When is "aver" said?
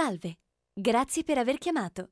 1.38-1.58